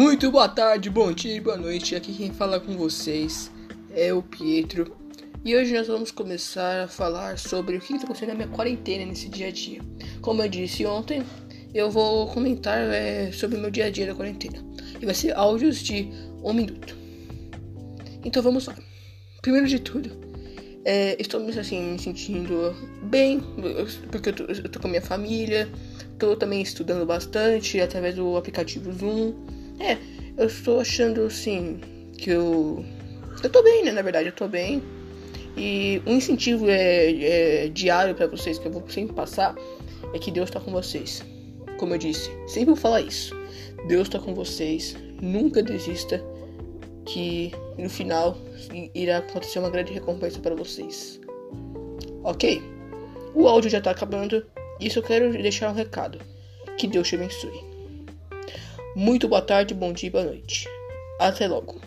[0.00, 1.94] Muito boa tarde, bom dia e boa noite.
[1.94, 3.50] Aqui quem fala com vocês
[3.94, 4.96] é o Pietro.
[5.44, 9.04] E hoje nós vamos começar a falar sobre o que está acontecendo na minha quarentena
[9.04, 9.82] nesse dia a dia.
[10.22, 11.22] Como eu disse ontem,
[11.74, 14.64] eu vou comentar é, sobre o meu dia a dia da quarentena.
[14.98, 16.08] E vai ser áudios de
[16.42, 16.96] um minuto.
[18.24, 18.76] Então vamos lá.
[19.42, 20.10] Primeiro de tudo,
[20.82, 23.42] é, estou assim, me sentindo bem,
[24.10, 25.70] porque eu tô com a minha família,
[26.10, 29.59] estou também estudando bastante através do aplicativo Zoom.
[29.80, 29.96] É,
[30.36, 31.80] eu estou achando assim
[32.16, 32.84] que eu.
[33.42, 33.92] Eu tô bem, né?
[33.92, 34.82] Na verdade, eu tô bem.
[35.56, 39.56] E um incentivo é, é diário para vocês que eu vou sempre passar
[40.14, 41.24] é que Deus tá com vocês.
[41.78, 43.34] Como eu disse, sempre vou falar isso.
[43.88, 44.96] Deus tá com vocês.
[45.20, 46.22] Nunca desista
[47.06, 48.36] que no final
[48.94, 51.20] irá acontecer uma grande recompensa para vocês.
[52.22, 52.62] Ok?
[53.34, 54.44] O áudio já está acabando.
[54.78, 56.20] Isso eu quero deixar um recado.
[56.76, 57.69] Que Deus te abençoe.
[58.94, 60.66] Muito boa tarde, bom dia e boa noite.
[61.20, 61.80] Até logo.